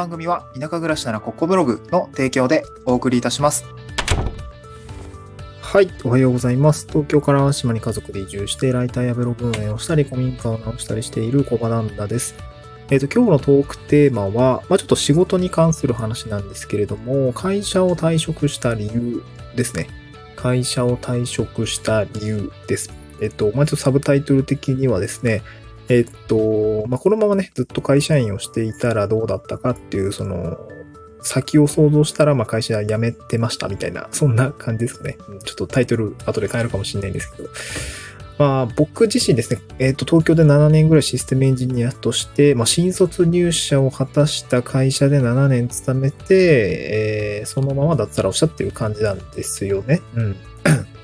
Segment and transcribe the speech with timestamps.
[0.00, 3.66] 番組は田舎暮らしならここブログの提供でお送りいたします。
[5.60, 6.86] はい、おはようございます。
[6.88, 12.34] 東京から島に家族で移住して、ライターやブログ運営をしたり、古民家を直したりしている小場なんだです。
[12.88, 19.22] えっ、と、今日のトークテーマは、まあ、ちょっと仕事に関する話なんですけれども、会社を退職した理由
[19.54, 19.86] ですね。
[20.34, 22.90] 会社を退職した理由です。
[23.20, 25.42] えっ、と、まあ、ちょっとサブタイトル的にはですね、
[25.90, 30.56] えっと、まあ、このままね、ずっと会社員をしていたらどうだったかっていう、その、
[31.22, 35.18] 先を想像したら、まあ、会社辞めてましたみたいな、そんな感じですかね。
[35.44, 37.48] ちょっとタイトル後で変えるかもしれないんですけど。
[38.38, 50.00] まあ、僕自身ですね、えっ、と、東京で7年ぐらいシステムエンジニアとして、まあ、新卒入社を果たした会社で7年勤めて、えー、そのまま脱サラをしたっていう感じなんですよね。
[50.14, 50.36] うん。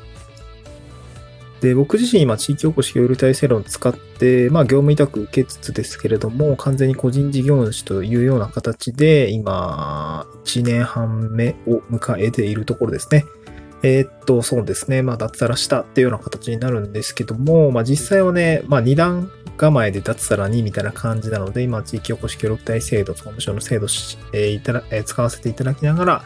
[1.61, 13.25] で、僕自身今、地域おこし協力隊制度を使って、まあ、業務委託受けつつですけれども、完全に個人事業主というような形で、今、1年半目を迎えているところですね。
[13.83, 15.03] えーっと、そうですね。
[15.03, 26.25] まあ、脱サラしたっていうような形になるんですけども、まあ、実際はね、まあ、二段構えで脱サラにみたいな感じなので、今、地域おこし協力隊制度、総務省の制度し、えーいただえー使わせていただきながら、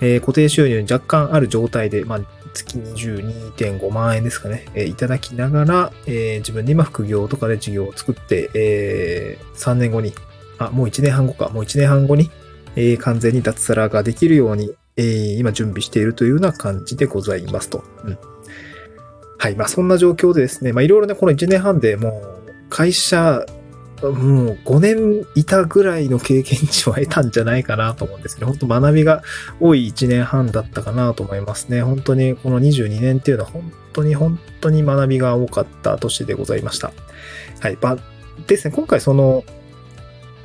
[0.00, 2.20] えー固定収入に若干ある状態で、まあ、
[2.56, 10.12] 月22.5万円ですかね、えーいただきながら、えー自分で今副業とかで事業を作って、えー3年後に、
[10.58, 12.30] あ、もう1年半後か、もう1年半後に、
[12.76, 17.84] えー完全に脱サラができるように、えー今準備しているというような感じでございますと。
[18.04, 18.18] うん。
[19.38, 19.54] はい。
[19.56, 23.44] まあそんな状況でですね、まあいろいろね、この1年半でもう会社、
[24.02, 28.46] もう5年いたぐらいの経験値を得たんじゃないかなと思うんですね。
[28.46, 29.22] 本当学びが
[29.60, 31.82] 多い1年半だったかなと思いますね。
[31.82, 36.92] 本当にこの22年っていうのは本当に本当に学びが多かった年でございました。
[37.60, 37.78] はい。
[37.80, 37.98] まあ、
[38.46, 39.44] ですね、今回その、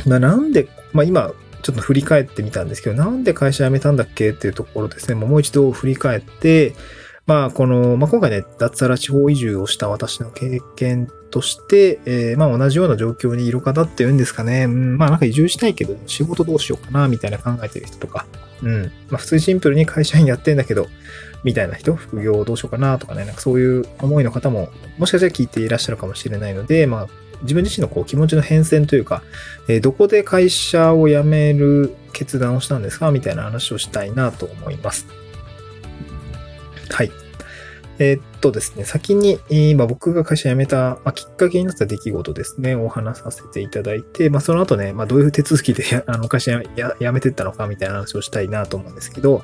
[0.06, 6.74] まあなんで、まあ今、ちょっと振り返ってみたんですけど、なんで会社辞めたんだっけっていうところですね、もう一度振り返って、
[7.28, 18.26] まあこの、まあ今回ね、脱サラ地方移住をした私の経験として、えーまあ同じような状況にいる方っていうんですかね、うん、まあなんか移住したいけど、仕事どうしようかな、みたいな考えてる人とか、
[18.64, 20.88] うん、まあ普通シンプルに会社員やってんだけど、
[21.44, 27.08] みたいな人、副業どうしようかなとかね、なんかそういう思いの方も、もしかしたら聞いていらっしゃるかもしれないので、まあ
[27.44, 29.24] 自分自身のこう気持ちの変遷というか、
[29.68, 33.12] えーどこで会社を辞める決断をしたんですか？
[33.12, 35.08] みたいな話をしたいなと思います。
[36.92, 37.12] はい。
[38.00, 46.68] えーっとですね、先に、今僕が会社辞めた、まあ、きっかけになった出来事ですね、お話させていただいて、まあその後ね、まあどういう手続きで あの会社辞
[47.12, 49.44] めてったのかみたいな話をしたいなと思うんですけど、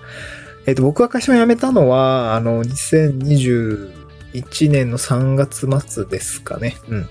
[0.66, 6.78] えーっと僕が会社を辞めたのは、あの、2021年の3月末ですかね。
[6.90, 7.08] うん。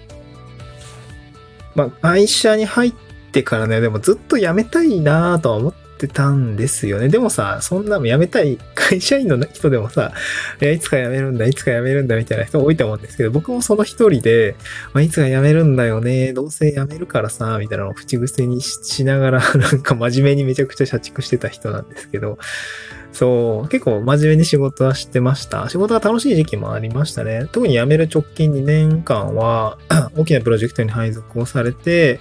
[1.77, 2.95] まあ、会社に入っ
[3.31, 7.09] てからね、でもずっと辞めたいなとは思ってたんですよね。
[7.09, 10.13] でもさ、そんな辞めたい会社員の人でもさ、
[10.61, 14.57] い、いつか辞めるんだ、いつか辞めるんだみたいな人多いと思うんですけど、僕もその一人で、
[14.93, 22.39] まあ、いつか辞めるんだよね、どうせ辞めるからさ、みたいなのを口癖にしながら、 なんか真面目にめちゃくちゃ社畜してた人なんですけど、
[23.13, 25.71] そう、結構真面目に仕事はしてました。
[25.71, 27.49] 仕事が楽しい時期もありましたね。
[27.51, 29.79] 特に辞める直近2年間は、
[30.17, 32.21] 大きなプロジェクトに配属をされて、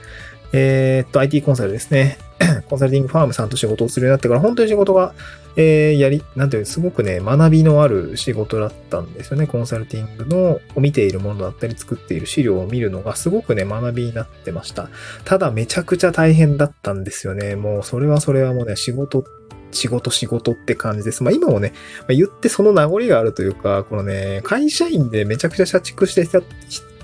[0.54, 2.18] えーっと、IT コンサルですね。
[2.70, 5.14] コンサルティングファームさんと仕事をするようになってから、本当に仕事が、
[5.58, 9.48] えーやり、なんていう、すごくね、学びのある仕事だったんですよね。
[9.48, 14.90] コンサルティングの、を見ているものだったり、作っている資料を見るのが、すごくね、学びになってました。
[15.24, 17.56] ただ、めちゃくちゃ大変だったんですよね。
[17.56, 19.24] もう、それはそれはもうね、仕事、
[19.72, 21.24] 仕事、仕事って感じです。
[21.24, 26.42] まあ、今もね、まあ言ってその名残があるというか、このね、会社員でめちゃくちゃ社畜してた、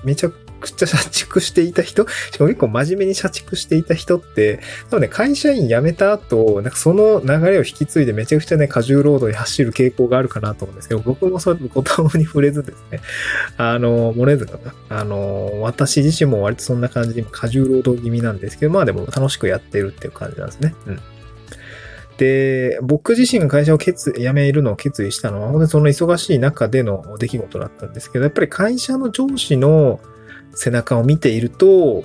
[0.04, 0.30] めちゃ
[0.62, 13.00] くちゃ社畜していた人、しかも結構真面目に社畜していた人って、多分ね、会社員辞めた後、なんかその流れを引き継いでめちゃくちゃね、過重労働に走る傾向があるかなと思うんですけど、僕もそういうご多に触れずですね、
[13.56, 14.58] あの、漏れずか
[14.88, 15.00] な。
[15.00, 20.74] あの、私自身も割とそんな感じで今過重労働気味なんですけど、まあでも楽しくやってるっていう感じなんですね。
[20.86, 21.00] うん。
[22.18, 30.00] で、僕自身が会社を決辞めるのを決意したのは、本当にその忙しい中での出来事だったんですけど、やっぱり会社の上司の
[30.54, 32.04] 背中を見ていると、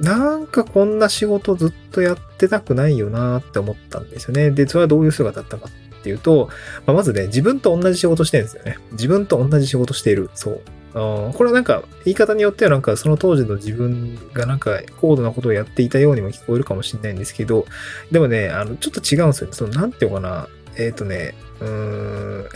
[0.00, 4.50] なんかこんな仕事ずっとやってたくないよなって思ったんですよね。
[4.50, 6.48] で、それはどういう姿だったかっていうと、
[6.86, 8.78] まあまずね、自分と同じ仕事してるんですよね。
[8.92, 10.30] 自分と同じ仕事している。
[10.34, 10.60] そう。
[10.92, 17.66] これはなんか言い方によってはなんかその当時の自分がなんか高度なことをやっていたようにも聞こえるかもしれないんですけど、
[18.10, 19.52] でもね、あの、ちょっと違うんですよね。
[19.54, 20.48] その、なんていうかな。
[20.76, 22.48] えっ、とね、うーん。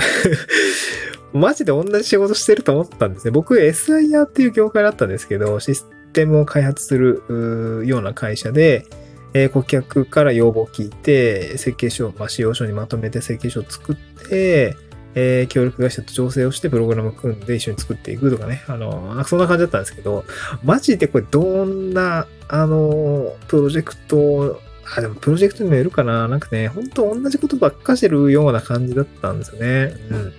[1.34, 3.32] マジで同じ仕事してると思ったんですね。
[3.32, 8.86] 僕、SIR っていう業界だったんですけど、システムを開発するような会社で、
[9.34, 13.96] えー、顧客から要望を聞いて、設計書、まあ、使用書にまとめて設計書を作っ
[14.28, 14.76] て、
[15.16, 18.62] えー、協力会社と調整をしてプログラム組んで一緒に作っていくとかね。
[18.68, 20.24] あの、そんな感じだったんですけど、
[20.62, 24.60] マジでこれどんな、あの、プロジェクト、
[24.96, 26.28] あ、でもプロジェクトにもよるかな。
[26.28, 29.94] なんかね、本当同じことばっかしてるような感じだったんですよね。
[30.10, 30.32] うん。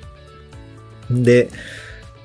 [1.10, 1.50] で、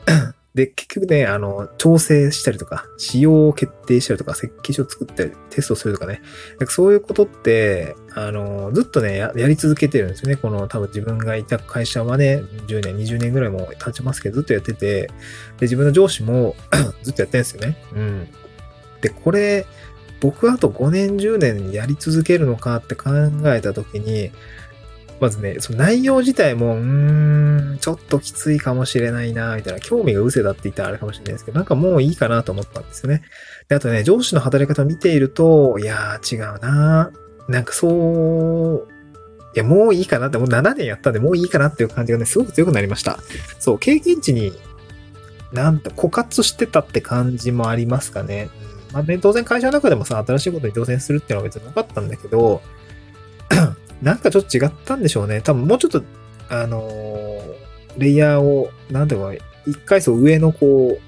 [0.55, 6.23] で、結局ね、あの、調整したりとか、仕様を決定したりとか、設計書を作ったり、テストするとかね。
[6.59, 10.35] かそういうことって、あの、ずっとねや、やり続けてるんですよね。
[10.35, 15.13] この多分自分がいた会社はね、10年、20年ぐらいも経ちますけど、ずっとやってて、で、
[15.63, 16.57] 自分の上司も
[17.05, 17.77] ずっとやってるんですよね。
[17.95, 18.29] うん。
[19.03, 19.67] で、これ、
[20.21, 23.11] 僕あと5年、10年やり続けるのかって考
[23.47, 24.33] えたときに、
[25.21, 33.23] まずね、その内容自体も、うーん、ちょっときついかもしれないな、みたいな、興味が失せだって言ったらあれかもしれないですけど、なんかもういいかなと思ったんですよね。
[33.69, 37.13] で、あとね、上司の働き方を見ていると、いやー、違うな
[37.49, 38.89] なんかそう、
[39.55, 43.19] いや、もういいかなって、もう7年やったんで、もういいかなっていう感じがね、すごく強くなりました。
[43.59, 44.53] そう、経験値に、
[45.53, 48.49] なんと、枯渇してたって感じもありますかね。
[48.93, 52.63] まあね、当然会社の中でもさ、新しいことに挑戦するっていうのは別になかったんだけど、
[54.03, 55.41] なんかちょっと違ったんでしょうね。
[55.41, 56.03] 多分もうちょっと、
[56.49, 57.55] あのー、
[57.99, 60.99] レイヤーを、なんていうか、一階層上のこ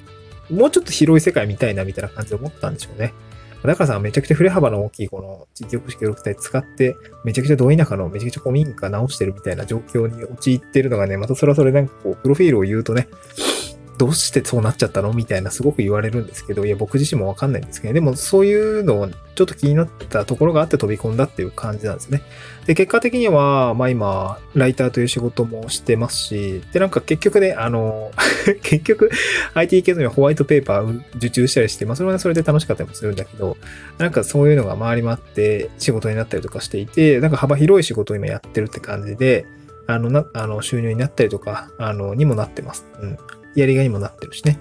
[0.50, 3.15] う、もうちょっと広い世界みたいなみたいな感じで思ったんでしょうね。
[3.65, 13.09] だからさ、めちゃくちゃ振れ幅の大きいこの地域おこし協力隊使って、めちゃくちゃど田舎のめちゃくちゃ古民家直してるみたいな状況に陥ってるのがね、またそれはそれなんかこう、プロフィールを言うとね、
[13.99, 15.12] どうしてそうなっちゃったの？
[15.12, 22.23] みたいなすごく言われるんですけど、いや、僕自身もわかんないんですけど、でもそういうのをちょっと気になったところがあって飛び込んだっていう感じなんですね。
[22.67, 28.11] で、結果的には、まあ今、ライターという仕事もしてますし、で、なんか結局ね、あの、
[28.62, 29.11] 結局、
[29.55, 33.56] IT 系のホワイトペーパー受注したりして、まあそれはそれで楽しかったりもするんだけど、
[33.99, 39.47] なんかそういうのが回り回って仕事になったりとかしていて、なんか幅広い仕事を今やってるって感じで、
[39.87, 42.87] あの、な、あの、収入になったりとか、あの、にもなってます。
[43.00, 43.19] うん。
[43.54, 44.58] やりがいにもなってるしね。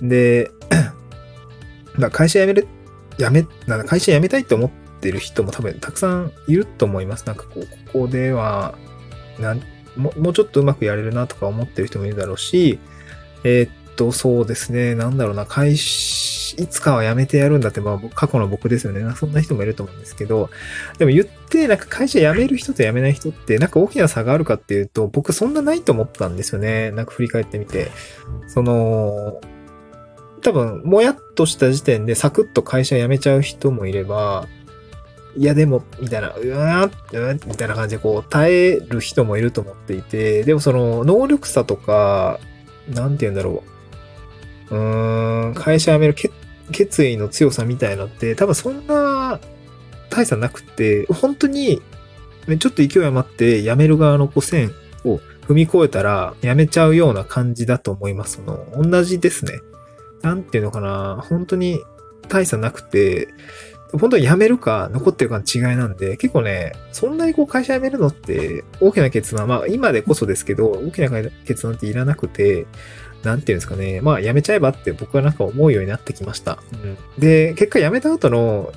[0.00, 0.08] うん。
[0.08, 0.50] で、
[2.12, 2.68] 会社辞める、
[3.18, 4.70] 辞め、なん会社辞めたいって思っ
[5.00, 7.26] てる人も多分たくさんいると思います。
[7.26, 8.74] なんかこう、ここでは、
[9.38, 9.62] なん
[9.96, 12.78] ももうちょっとうまくやれるなとか思ってる人もいるだろうし、
[13.44, 14.94] えー、っと、そうですね。
[14.94, 19.02] なんだろうな、会社、いつかは辞めてやるんだって、まあ、過去の僕ですよね。
[19.14, 20.48] そんな人もいると思うんですけど、
[20.98, 26.92] でも言って、なんか会社辞める人と辞めない人って、なんか大きな差があるかっていうと、僕そんなないと思ったんですよね。
[26.92, 27.90] なんか振り返ってみて。
[28.48, 29.38] その、
[30.40, 34.48] 多分、もやっとした時点でサクッと会社辞めちゃう人もいれば、
[35.36, 42.40] いやでも、みたいな、うわーみたいな感じでこう耐える人もいると思っていて、でもその能力差とか、
[42.88, 43.69] なんて言うんだろう
[44.70, 44.76] う。
[45.50, 46.14] ん、会社辞める
[46.72, 49.40] 決意の強さみたいのって、多分そんな
[50.10, 51.82] 大差なくて、本当に、
[52.46, 54.72] ちょっと勢い余って辞める側のこう線
[55.04, 58.36] を踏み越えたら辞めちゃうような感じだと思います。
[58.36, 59.60] その、同じですね。
[60.22, 61.80] なんていうのかな、本当に
[62.28, 63.28] 大差なくて、
[63.98, 71.10] 本当に辞めるか残ってるかの違いなんで、結構ね、そんなにこう会社辞めるのって大きな決断、まあ今でこそですけど、大きな
[71.44, 72.66] 決断っていらなくて、
[73.22, 74.00] なんていうんですかね。
[74.00, 76.58] まあ、辞めちゃえばって僕はなんか思うようになってきました。
[76.72, 78.72] うん、で、結果辞めた後の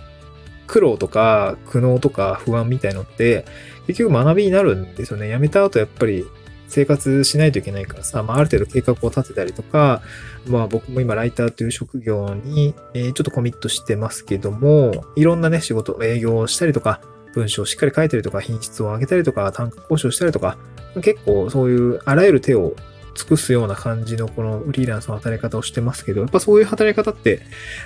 [0.67, 3.45] 苦労とか苦悩とか不安みたいのって、
[3.87, 5.29] 結局学びになるんですよね。
[5.29, 6.25] 辞めた後やっぱり
[6.67, 10.01] 生活しないといけないからさ、まあ、ある程度計画を立てたりとか、
[10.47, 17.01] まあ僕も今ライターという職業に、えー、ちょっとコミットしてますけども、いろんなね、仕事、営業をしたりとか、
[17.35, 20.57] 文章をしっかり書いたりとか、品質を上げたりとか、単価交渉したりとか、
[21.01, 22.75] 結構そういうあらゆる手を
[23.15, 27.41] 尽くすような感じのこのフリーランスの働き方をしてますけど、やっぱそういう働き方って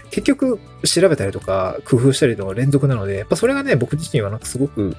[0.10, 4.96] 結局調べたりとか工夫したりとか連続なので、やっぱそれがね、僕自身はなんかすごく、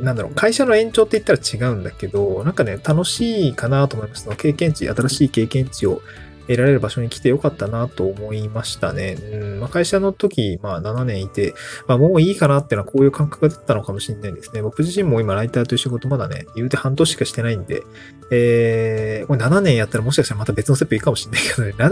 [0.00, 4.36] なんだろう、会社の延長って言ったら違うんだけど、なんかね、楽しいかなと思いますの。
[4.36, 6.00] 経験値、新しい経験値を
[6.48, 9.16] 得られる場所に来てよかったなと思いましたね。
[9.32, 11.54] うんまあ、会社の時、まあ7年いて、
[11.86, 14.62] まあもういいかなってのはこういう感覚だったのかもしれないですね。
[14.62, 17.82] 僕自身も今ライターという仕事まだね、言うて半年しかしてないんで、
[18.30, 21.90] えー、これ7年やったらもしかしたらまた別のステップいいかもしれないけどね、 7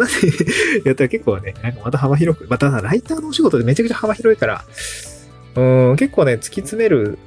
[0.76, 4.64] 年やったら結構ね、なんかまた幅広く、またライターのお仕事でめちゃくちゃ幅広いから、
[5.57, 7.19] うん、結構ね、突き詰める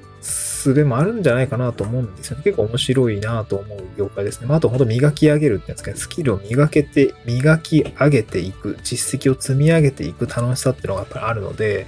[0.70, 2.44] 術もあるんじゃないかなと思うんですよね。
[2.44, 4.48] 結構面白いなと思う業界ですね。
[4.48, 11.88] まあ、あと本当磨き上げるってやつかね、スキルを磨けて、磨き上げていく、実績を積み上げていく楽しさっていうのがやっぱりあるので、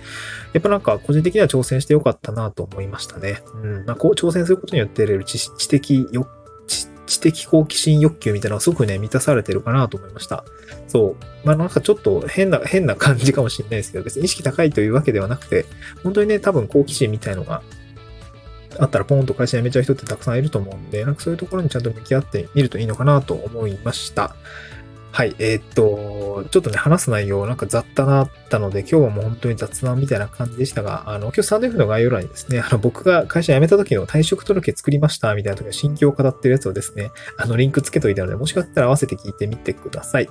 [0.53, 3.41] やっぱなんか個人的には挑戦してよかったなと思いましたね。
[3.63, 3.85] うん。
[3.85, 6.27] まあ、こう挑戦することによって得られる知知的よ、
[6.67, 10.43] 知知的好奇心欲求みたいなのがすごくね、満たされてるかなと思いました。
[10.87, 11.25] そう。
[11.45, 15.65] まあなんかちょっと変な、変な感じかもしれないですけど、別に意識高いというわけではなくて、
[16.03, 17.61] 本当にね、多分好奇心みたいのが
[18.79, 24.35] あったらポンと会社辞めちゃう人ってたくさんいると思うんで、なんかそういうところにちゃんと向き合ってみるといいのかなと思いました。
[25.15, 25.33] はい。
[25.39, 40.29] えーっと、ちょっとね、話す内容なんか雑多だったので、今日はもう本当に雑談みたいな感じでしたが、あの、今日スタンド F の概要欄にですね、あの、僕が会社辞めた時の退職届作りましたみたいな時の心境を語ってるやつをですね、あの、リンクつけといたので、もしかしたら合わせて聞いてみてください。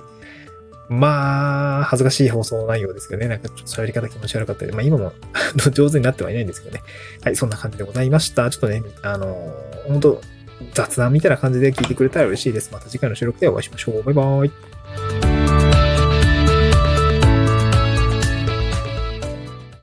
[0.89, 3.27] まあ、恥ずかしい放送内容ですけどね。
[3.27, 5.13] なんかちょっと喋り方気持ち悪かったり、まあ今も
[5.73, 6.83] 上手になってはいないんですけどね。
[7.23, 8.49] はい、そんな感じでございました。
[8.49, 9.53] ちょっとね、あの、
[9.87, 10.21] 本当
[10.73, 12.69] 雑談みたいな感じで聞いてくれたら嬉しいです。
[12.71, 14.03] また次回の収録でお会いしましょう。
[14.03, 14.51] バイバーイ。